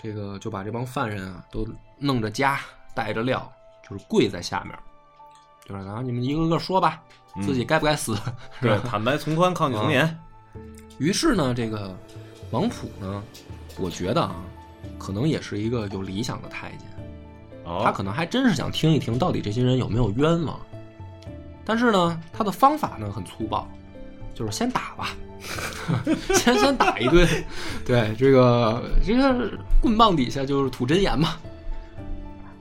[0.03, 1.67] 这个就把这帮犯人啊都
[1.99, 2.57] 弄着枷，
[2.95, 3.51] 带着料，
[3.89, 4.77] 就是跪在下面，
[5.67, 7.03] 就是然后你们一个个说吧，
[7.43, 8.17] 自己该不该死？
[8.85, 10.19] 坦白从宽，抗拒从严。
[10.99, 11.95] 于是呢，这个
[12.51, 13.23] 王普呢，
[13.79, 14.37] 我觉得啊，
[14.99, 16.81] 可能也是一个有理想的太监，
[17.65, 20.59] 哦，他可能还真是想听一听到底这些人有没有冤枉。
[21.65, 23.69] 但是呢，他的方法呢很粗暴，
[24.33, 25.09] 就是先打吧，
[26.33, 27.29] 先先打一顿，
[27.85, 31.37] 对这个这个棍棒底下就是吐真言嘛。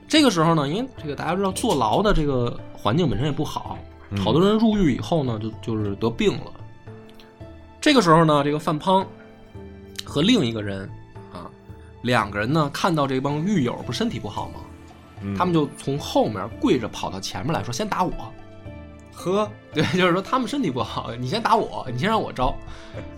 [0.08, 3.78] 这个时候呢，因为这个大家知道坐牢的这个环境本身也不好，
[4.12, 6.52] 嗯好多人入狱以后呢，就就是得病了。
[7.82, 9.06] 这个时候呢，这个范滂
[10.04, 10.90] 和另一个人
[11.34, 11.50] 啊，
[12.04, 14.60] 两个人呢看到这帮狱友不身体不好吗？
[15.22, 18.12] 嗯他们就从后面跪着跑到前面来说：“先打我。
[19.14, 22.54] 呵，” 对，就是说他们身体不好，你先打我，你先让我招。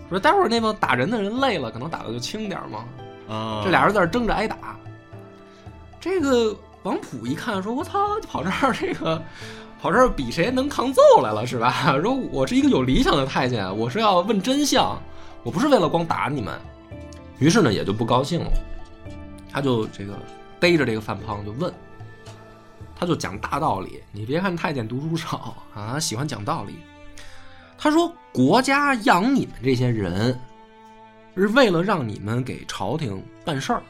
[0.08, 2.84] 说待会儿那帮打人的人累了，可能打的就轻点嘛。
[3.28, 4.56] 啊，这俩人在这争着挨打。
[6.00, 9.22] 这个王普一看说：“我操，跑这儿这个
[9.80, 11.98] 跑这儿比谁能抗揍来了是吧？
[12.02, 14.98] 说我是一个有理想的太监，我是要问真相，
[15.42, 16.58] 我不是为了光打你们。”
[17.38, 18.50] 于是呢，也就不高兴了，
[19.52, 20.18] 他就这个
[20.58, 21.72] 逮着这个范胖就问，
[22.98, 24.02] 他就讲大道理。
[24.10, 26.76] 你别看太监读书少啊，喜欢讲道理。
[27.76, 30.36] 他说：“国家养你们这些人，
[31.36, 33.82] 是为了让你们给朝廷办事儿。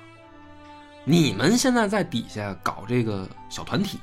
[1.05, 3.99] 你们现在在底下搞这个小团体，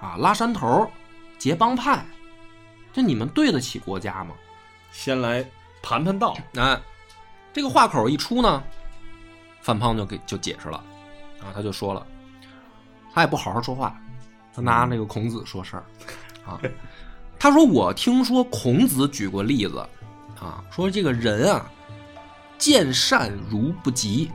[0.00, 0.88] 啊，拉山头，
[1.38, 2.04] 结帮派，
[2.92, 4.34] 这你们对得起国家吗？
[4.92, 5.44] 先来
[5.82, 6.80] 盘盘道，哎，
[7.52, 8.62] 这个话口一出呢，
[9.60, 10.78] 范胖就给就解释了，
[11.40, 12.06] 啊，他就说了，
[13.12, 14.00] 他也不好好说话，
[14.54, 15.84] 他拿那个孔子说事儿，
[16.46, 16.60] 啊，
[17.40, 19.78] 他说我听说孔子举过例子，
[20.40, 21.68] 啊，说这个人啊，
[22.60, 24.30] 见善如不及，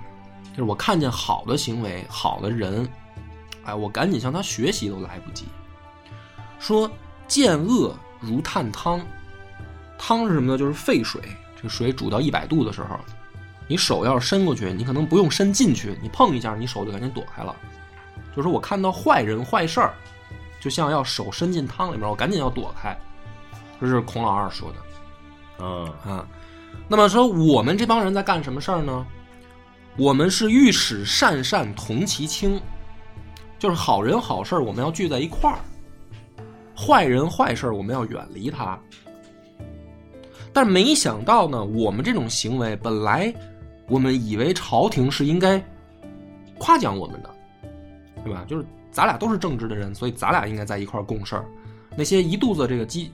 [0.49, 2.89] 就是我看见好的行为、好的人，
[3.63, 5.45] 哎，我赶紧向他学习都来不及。
[6.59, 6.89] 说
[7.27, 8.99] 见恶如探汤，
[9.99, 10.57] 汤是什么呢？
[10.57, 11.21] 就是沸水，
[11.55, 12.99] 这个水煮到一百度的时候，
[13.67, 17.55] 你手要是伸过去，你可能不用伸进去，你碰一下，你手就赶紧躲开了。
[18.31, 19.93] 就是说我看到坏人坏事儿，
[20.59, 22.97] 就像要手伸进汤里面，我赶紧要躲开。
[23.79, 24.77] 这是孔老二说的。
[25.59, 26.27] 嗯啊。
[26.87, 29.05] 那么说，我们这帮人在干什么事儿呢？
[29.97, 32.59] 我们是欲使善善同其轻，
[33.57, 35.57] 就是好人好事我们要聚在一块儿，
[36.75, 38.77] 坏人坏事我们要远离他。
[40.53, 43.33] 但没想到呢，我们这种行为本来
[43.87, 45.63] 我们以为朝廷是应该
[46.57, 47.29] 夸奖我们的，
[48.23, 48.45] 对吧？
[48.47, 51.45] 就是咱俩都是正直的人，所以咱俩应该在一块共事儿。
[51.95, 53.11] 那些一肚子这个鸡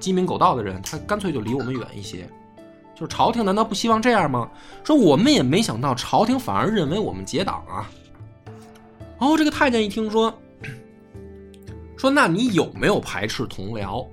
[0.00, 2.28] 鸡鸣狗盗的人，他干脆就离我们远一些。
[3.02, 4.48] 就是朝廷难道不希望这样吗？
[4.84, 7.90] 说我们也没想到，朝廷反而认为我们结党啊。
[9.18, 10.32] 哦，这个太监一听说，
[11.96, 14.08] 说那你有没有排斥同僚？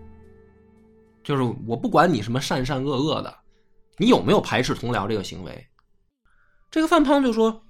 [1.23, 3.32] 就是我不管你什么善善恶恶的，
[3.97, 5.67] 你有没有排斥同僚这个行为？
[6.71, 7.62] 这个范滂就说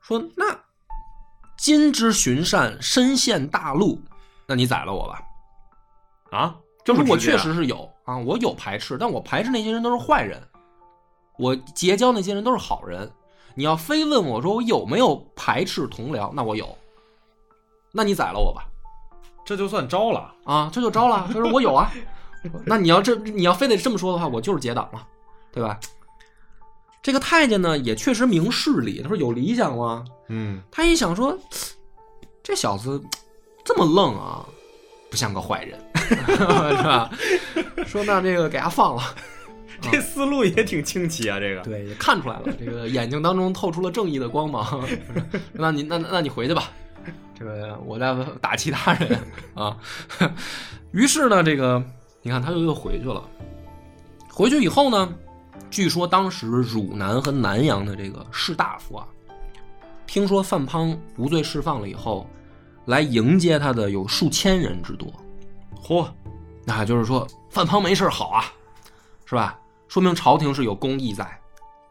[0.00, 0.56] 说那
[1.56, 4.00] 今之寻善，身陷大路，
[4.46, 5.20] 那你宰了我吧。
[6.30, 10.42] 啊，就是我确实是有啊，我有排斥，但我排斥那些人都是坏人，
[11.38, 13.12] 我结交那些人都是好人。
[13.54, 16.66] 你要非问我说我有没有排斥同僚，那我有，
[17.92, 18.64] 那你宰了我吧，
[19.44, 20.32] 这就算招了。
[20.44, 21.92] 啊，这就招了，他说我有啊。
[22.64, 25.06] 那你要这你要非得这么说的话，我就是结党了，
[25.52, 25.78] 对吧？
[27.02, 30.02] 这个太监呢也确实明事理，他说有理想吗？
[30.28, 31.36] 嗯，他一想说，
[32.42, 33.02] 这小子
[33.64, 34.46] 这么愣啊，
[35.10, 35.78] 不像个坏人，
[36.26, 37.10] 是吧？
[37.86, 39.02] 说那这个给他放了，
[39.80, 41.62] 这思路也挺清奇啊，这个。
[41.62, 44.86] 对，也看出来了，这个眼睛当中透出了正义的光芒。
[45.52, 46.64] 那你那那你回去吧，
[47.38, 49.18] 这个我再打其他人
[49.54, 49.76] 啊。
[50.92, 51.82] 于是呢，这个
[52.22, 53.22] 你看他又又回去了。
[54.30, 55.12] 回去以后呢，
[55.70, 59.06] 据说当时汝南和南阳的这个士大夫啊，
[60.06, 62.28] 听说范滂无罪释放了以后，
[62.88, 65.06] 来迎接他的有数千人之多。
[65.80, 66.08] 嚯，
[66.64, 68.44] 那就是说范滂没事好啊，
[69.26, 69.58] 是吧？
[69.88, 71.24] 说明朝廷是有公义在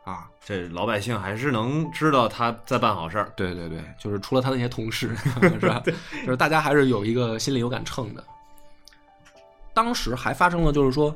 [0.04, 0.28] 啊。
[0.44, 3.32] 这老百姓还是能知道他在办好事儿。
[3.36, 5.16] 对对对，就是除了他那些同事，
[5.60, 5.82] 是吧？
[6.26, 8.24] 就是大家还是有一个心里有杆秤的。
[9.74, 11.16] 当时还发生了，就是说，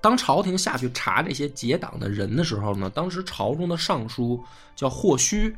[0.00, 4.42] 当朝廷下去查这些结党的人的时候呢，当时朝中的尚书
[4.74, 5.54] 叫霍须，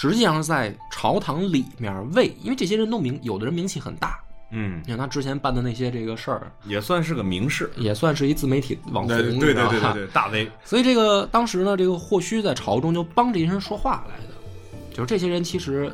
[0.00, 4.16] 实际上是在朝堂里面为，因为这些人都名，有的人名气很大，
[4.52, 7.68] 嗯，你看他之前办的那些这个事儿，也算是个名士。
[7.74, 10.48] 也算是一自媒体网红，对你知道吧对，大 V。
[10.64, 14.34] 所以这个当时呢，这个霍须在朝中就帮这些人说话来的，
[14.92, 15.92] 就是这些人其实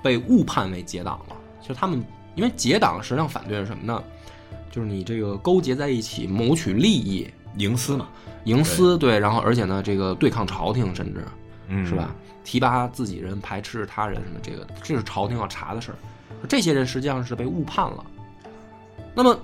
[0.00, 1.34] 被误判为结党了。
[1.60, 2.00] 其实他们
[2.36, 4.00] 因为结党实际上反对是什么呢？
[4.70, 8.06] 就是你这个勾结在一起谋取利益、营私嘛，
[8.44, 11.24] 营私，对，然后而且呢，这个对抗朝廷，甚至
[11.66, 12.14] 嗯，是吧？？
[12.44, 15.96] 提拔自己人，排斥他人，什么这个，这是朝廷要查的事儿。
[16.46, 18.04] 这些人实际上是被误判了。
[19.14, 19.36] 那么，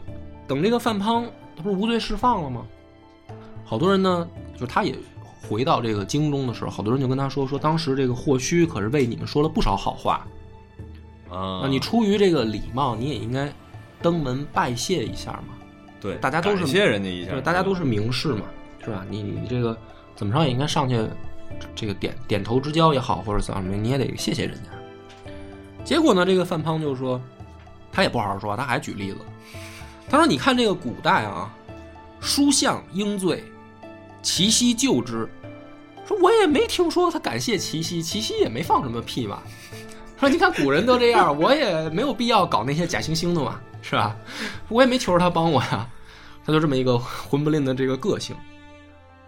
[0.47, 1.25] 等这个范滂
[1.57, 2.67] 他不是无罪释放了吗？
[3.65, 4.95] 好多人呢，就是他也
[5.49, 10.27] 回到这个京中的时候，好多人就跟他说说，当时这个霍须可是为你们说了不少好话，
[11.31, 13.51] 啊那你出于这个礼貌，你也应该
[14.03, 15.55] 登门拜谢一下嘛。
[16.01, 18.47] 对，大家都是感谢人家一下，对，大家都是名士嘛，
[18.85, 19.07] 是吧？
[19.09, 19.77] 你你这个
[20.17, 20.97] 怎么着也应该上去，
[21.75, 24.71] 这个点点头之交也好，或者怎么，你也得谢谢人家。
[25.85, 27.21] 结果呢，这个范滂就说，
[27.91, 29.19] 他也不好好说，他还举例子。
[30.09, 31.55] 他说：“你看这个古代啊，
[32.21, 33.45] 书相应罪，
[34.23, 35.29] 齐奚救之。
[36.05, 39.41] 说我也没听说他感谢齐奚，齐奚也没放什么屁嘛。
[40.19, 44.17] 说你看古人都这样，我也没有必要搞那些假惺惺的嘛，是吧？
[44.69, 45.89] 我也没求着他帮我呀。
[46.45, 48.35] 他就这么一个混不吝的这个个性。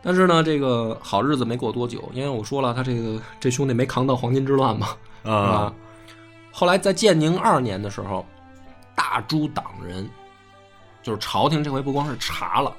[0.03, 4.89] 但是呢，这个好日子没过多久，因为我说了，他这个这兄弟没扛到黄巾之乱嘛，
[5.25, 5.75] 是啊吧？
[6.51, 8.27] 后来在建宁二年的时候，
[8.97, 10.09] 大诛党人，
[11.03, 12.75] 就是朝廷这回不光是查了，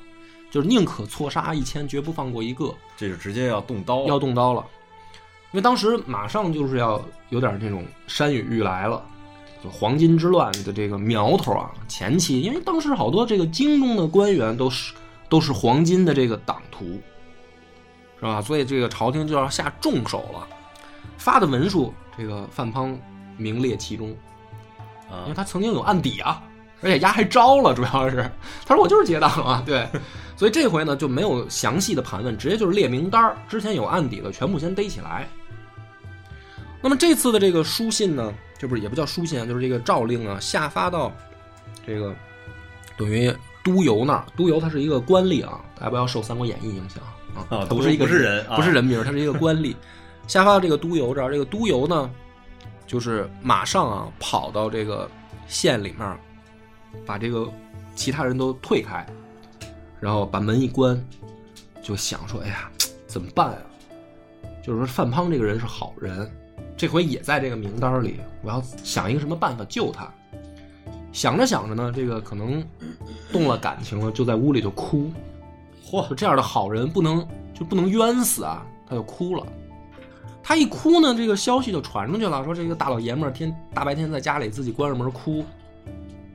[0.51, 4.65] 就是宁可错杀一千，绝不放过一个，这就直接要动刀，要动刀了。
[5.53, 9.01] 因为当时马上就是要有点这种山雨欲来了，
[9.63, 14.93] 就黄巾之乱的这个苗头啊，前期，因为当时好多这个京中的官员都是
[15.29, 16.99] 都是黄巾的这个党徒，
[18.23, 18.41] 是吧？
[18.41, 20.47] 所以这个朝廷就要下重手了。
[21.17, 22.97] 发的文书，这个范滂
[23.35, 26.41] 名列其中，因为啊，他曾经有案底啊，
[26.81, 28.29] 而且丫还招了，主要是
[28.65, 29.85] 他说我就是结党啊，对，
[30.37, 35.27] 所以这回呢就没有详细的盘问，直接就是列名单儿之前有案底的全部先逮起来。
[36.81, 41.11] 那么这次的这个书信呢，这不是也不叫书信啊，就是这个诏令啊，下发到
[41.85, 42.15] 这个
[42.97, 43.33] 等于
[43.63, 47.03] 都邮那儿，都邮它是一个官吏啊，大家不要受《三国演义》影响
[47.35, 49.75] 啊，啊它不是一个不是人啊不是人名他，是一个官吏，
[50.27, 52.09] 下发到这个都邮这儿，这个都邮呢，
[52.85, 55.09] 就是马上啊跑到这个
[55.47, 56.17] 县里面，
[57.05, 57.47] 把这个
[57.95, 59.05] 其他人都退开，
[59.99, 61.03] 然后把门一关，
[61.81, 62.69] 就想说，哎呀，
[63.07, 63.57] 怎么办啊？
[64.63, 66.31] 就是说范滂这个人是好人，
[66.77, 70.09] 这回也在这个名单里，我要想一个什么办法救他。
[71.11, 72.65] 想着想着呢，这个可能
[73.31, 75.11] 动了感情了，就在屋里就哭。
[75.83, 78.65] 嚯，这样的好人不能就不能冤死啊！
[78.87, 79.45] 他就哭了。
[80.41, 85.45] 他一哭呢，这个消息就传出去了，说这个大老爷们儿天大白天在家里自己关着门哭，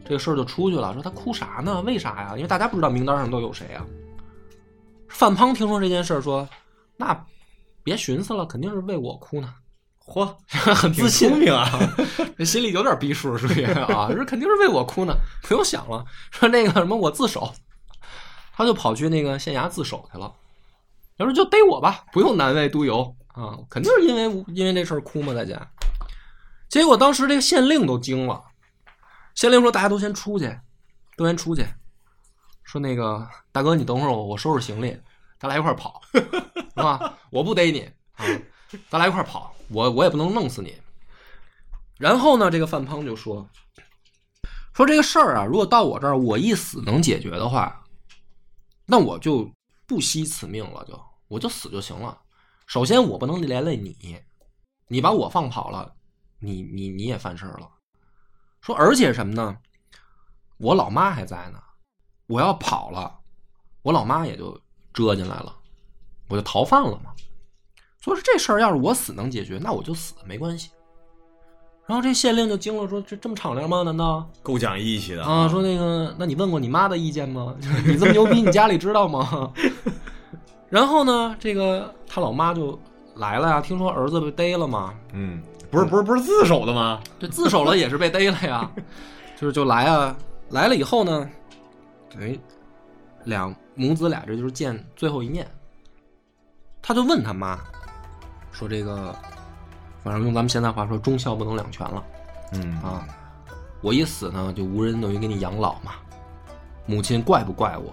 [0.04, 0.92] 这个事儿就出去了。
[0.94, 1.82] 说他哭啥呢？
[1.82, 2.32] 为啥呀？
[2.36, 3.84] 因为大家不知道名单上都有谁啊。
[5.08, 6.48] 范滂听说这件事儿，说
[6.96, 7.18] 那
[7.82, 9.52] 别寻思了，肯定是为我哭呢。
[10.06, 11.68] 嚯， 很自信聪明啊！
[12.38, 16.02] 这心里有点逼数，属于啊，这肯定是为我哭呢，不用想了。
[16.30, 17.52] 说那个什么，我自首，
[18.58, 20.34] 他就跑去那个县衙自首去了。
[21.16, 25.70] 他说就逮我吧，不用难为督邮啊，肯定是因为因为这事儿哭嘛，大家。
[26.68, 28.42] 结果当时这个县令都惊了，
[29.36, 30.58] 县令说：“大家都先出去，
[31.16, 31.64] 都先出去。”
[32.64, 34.98] 说那个大哥，你等会儿我，我收拾行李，
[35.38, 36.20] 咱俩一块儿跑， 是
[36.74, 37.16] 吧？
[37.30, 38.26] 我不逮你啊，
[38.90, 39.54] 咱俩一块儿跑。
[39.68, 40.76] 我我也不能弄死你。
[41.96, 43.48] 然后呢，这个范滂就说
[44.74, 47.77] ：“说这个事儿啊，如果到我这儿，我一死能解决的话，
[48.90, 49.52] 那我就
[49.86, 50.98] 不惜此命了，就
[51.28, 52.18] 我就死就行了。
[52.66, 54.18] 首先，我不能连累你，
[54.86, 55.94] 你把我放跑了，
[56.38, 57.70] 你你你也犯事儿了。
[58.62, 59.58] 说而且什么呢？
[60.56, 61.62] 我老妈还在呢，
[62.26, 63.20] 我要跑了，
[63.82, 64.58] 我老妈也就
[64.94, 65.54] 折进来了，
[66.28, 67.14] 我就逃犯了嘛。”
[68.00, 70.70] 所以说这事儿要是我死能解决，那我就死没关系。
[71.88, 73.82] 然后这县令就惊了，说：“这这么敞亮吗？
[73.82, 77.54] 难道够讲义气的啊？”说那个，那你问过你妈的意见吗？
[77.86, 79.50] 你这么牛逼，你家里知道吗？
[80.68, 82.78] 然后呢，这个他老妈就
[83.16, 84.92] 来了呀，听说儿子被逮了嘛。
[85.14, 87.00] 嗯，不是不是不是自首的吗？
[87.18, 88.70] 这自首了也是被逮了呀，
[89.40, 90.14] 就是就来啊，
[90.50, 91.30] 来了以后呢，
[92.20, 92.38] 哎，
[93.24, 95.48] 两母子俩这就是见最后一面。
[96.82, 97.58] 他就问他妈。
[98.50, 99.14] 说这个，
[100.02, 102.04] 反正用咱们现在话说，忠孝不能两全了。
[102.52, 103.06] 嗯啊，
[103.80, 105.92] 我一死呢，就无人等于给你养老嘛。
[106.86, 107.90] 母亲怪不怪我？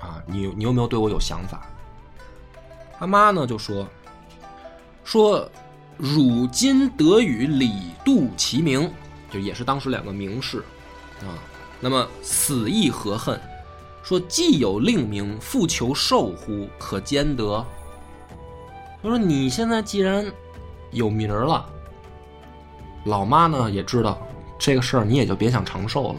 [0.00, 1.66] 啊，你你有没有对我有想法？
[2.98, 3.86] 他妈呢就说
[5.04, 5.48] 说，
[5.96, 8.90] 汝今得与李杜齐名，
[9.30, 10.58] 就也是当时两个名士
[11.20, 11.38] 啊。
[11.78, 13.40] 那么死亦何恨？
[14.02, 16.66] 说既有令名，复求寿乎？
[16.78, 17.64] 可兼得？
[19.02, 20.24] 他说：“你现在既然
[20.92, 21.64] 有名了，
[23.04, 24.18] 老妈呢也知道
[24.58, 26.16] 这个事儿，你也就别想长寿了。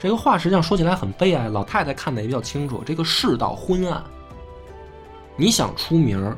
[0.00, 1.48] 这个话实际上说起来很悲哀。
[1.48, 4.02] 老太太看的也比较清楚，这个世道昏暗，
[5.36, 6.36] 你想出名儿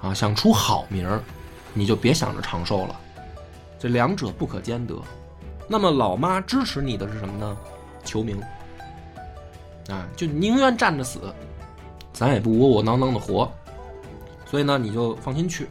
[0.00, 1.22] 啊，想出好名儿，
[1.72, 3.00] 你就别想着长寿了。
[3.78, 4.94] 这两者不可兼得。
[5.66, 7.56] 那么老妈支持你的是什么呢？
[8.04, 8.38] 求名
[9.88, 11.20] 啊，就宁愿站着死，
[12.12, 13.50] 咱也不窝窝囊囊的活。”
[14.46, 15.68] 所以呢，你就放心去，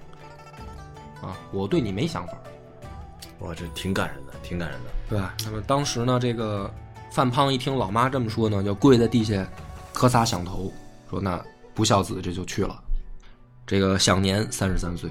[1.23, 2.33] 啊，我对你没想法。
[3.39, 5.33] 哇，这挺感人的，挺感人的，对吧？
[5.45, 6.69] 那么当时呢，这个
[7.12, 9.47] 范胖一听老妈这么说呢，就跪在地下
[9.93, 10.71] 磕仨响头，
[11.09, 12.77] 说：“那不孝子这就去了。”
[13.65, 15.09] 这个享年三十三岁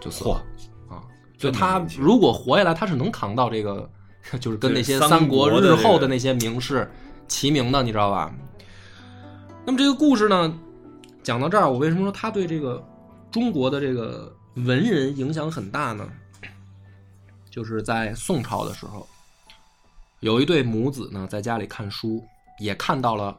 [0.00, 0.42] 就死了
[0.88, 1.02] 啊。
[1.38, 3.88] 就他如果活下来，他是能扛到这个，
[4.40, 6.90] 就是跟那些三国日后的那些名士
[7.28, 8.34] 齐名的，你知道吧？
[9.64, 10.52] 那么这个故事呢，
[11.22, 12.84] 讲到这儿，我为什么说他对这个？
[13.30, 16.06] 中国的这个文人影响很大呢，
[17.48, 19.06] 就是在宋朝的时候，
[20.20, 22.22] 有一对母子呢在家里看书，
[22.58, 23.38] 也看到了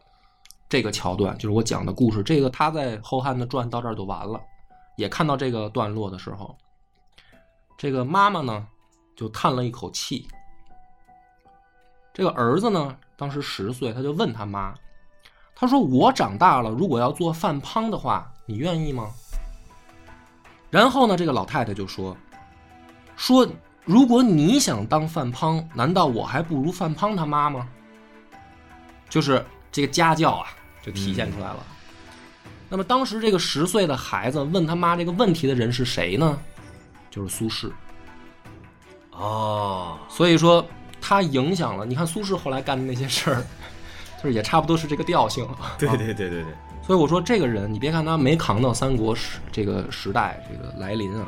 [0.68, 2.24] 这个桥段，就是我讲的故事。
[2.24, 4.42] 这个他在《后汉的传》到这儿就完了，
[4.98, 6.58] 也看到这个段落的时候，
[7.78, 8.68] 这个妈妈呢
[9.16, 10.28] 就叹了一口气。
[12.12, 14.74] 这个儿子呢当时十岁，他就问他妈，
[15.54, 19.12] 他说：“我长大了，如果要做范滂的话，你愿意吗？”
[20.74, 22.18] 然后呢，这个老太太就说
[23.16, 23.48] ：“说
[23.86, 27.70] 如果你想当范滂，难道我还不如范滂他妈吗？”
[29.08, 30.48] 就是这个家教啊，
[30.82, 31.58] 就体现出来了。
[32.70, 36.40] 那么当时这个十岁的孩子问他妈这个问题的人是谁呢？
[37.12, 37.72] 就是苏轼。
[39.12, 40.66] 哦，所以说
[41.00, 41.86] 他影响了。
[41.86, 43.46] 你看苏轼后来干的那些事儿，
[44.18, 45.48] 就是也差不多是这个调性。
[45.78, 46.46] 对对对对对。
[46.86, 51.28] 所以我说这个人，你别看他没扛到三国时这个时代这个来临啊，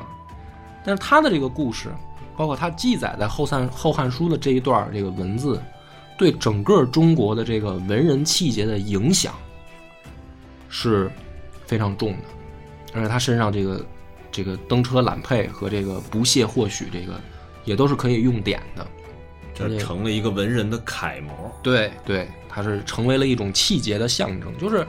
[0.83, 1.89] 但是他的这个故事，
[2.35, 5.61] 包括他记载在《后汉后汉书》的这一段这个文字，
[6.17, 9.33] 对整个中国的这个文人气节的影响
[10.67, 11.09] 是
[11.65, 12.23] 非常重的。
[12.93, 13.85] 而且他身上这个
[14.33, 17.13] 这个登车揽佩和这个不屑或许，这个
[17.63, 18.85] 也都是可以用典的。
[19.53, 21.49] 这成了一个文人的楷模。
[21.63, 24.85] 对对，他是成为了一种气节的象征，就是。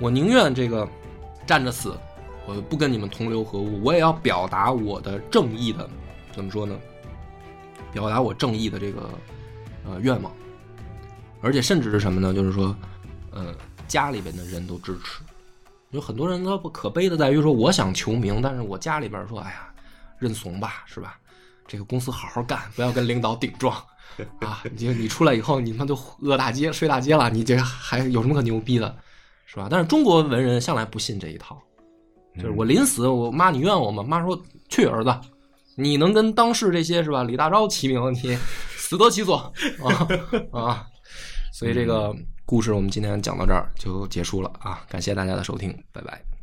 [0.00, 0.88] 我宁愿这个
[1.46, 1.96] 站着死，
[2.46, 5.88] 我不跟你们同流合污，我也要表达我的正义的，
[6.32, 6.76] 怎么说呢？
[7.92, 9.08] 表达我正义的这个
[9.86, 10.32] 呃愿望，
[11.40, 12.34] 而且甚至是什么呢？
[12.34, 12.76] 就是说，
[13.30, 13.54] 呃，
[13.86, 15.22] 家里边的人都支持。
[15.90, 19.72] 有很多人他不可悲的在于说，我想求名，但是我家里边说，哎呀，
[20.18, 21.16] 认怂吧，是吧？
[21.68, 23.74] 这个公司好好干，不要跟领导顶撞
[24.40, 24.62] 啊！
[24.76, 28.94] 你你出来以后，你他妈都饿大街、睡大街了，你这还有什么可牛逼的，
[29.54, 29.68] 是吧？
[29.70, 31.56] 但是中国文人向来不信这一套，
[32.34, 34.02] 就是我临死，我妈你怨我吗？
[34.02, 34.36] 妈说
[34.68, 35.14] 去儿子，
[35.76, 37.22] 你能跟当世这些是吧？
[37.22, 38.36] 李大钊齐名，你
[38.76, 39.52] 死得其所啊
[40.52, 40.86] 啊！
[41.52, 42.12] 所以这个
[42.44, 44.84] 故事我们今天讲到这儿就结束了啊！
[44.88, 46.33] 感谢大家的收听，拜拜。